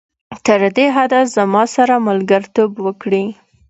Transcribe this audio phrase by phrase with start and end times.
[0.45, 3.25] تر دې حده زما سره ملګرتوب وکړي.